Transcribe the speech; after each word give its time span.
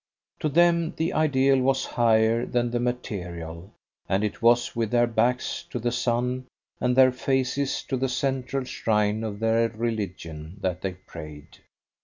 To 0.39 0.49
them 0.49 0.95
the 0.97 1.13
ideal 1.13 1.59
was 1.59 1.85
higher 1.85 2.43
than 2.47 2.71
the 2.71 2.79
material, 2.79 3.71
and 4.09 4.23
it 4.23 4.41
was 4.41 4.75
with 4.75 4.89
their 4.89 5.05
backs 5.05 5.61
to 5.69 5.77
the 5.77 5.91
sun 5.91 6.47
and 6.79 6.95
their 6.95 7.11
faces 7.11 7.83
to 7.83 7.97
the 7.97 8.09
central 8.09 8.63
shrine 8.63 9.23
of 9.23 9.39
their 9.39 9.69
religion 9.69 10.57
that 10.61 10.81
they 10.81 10.93
prayed. 10.93 11.59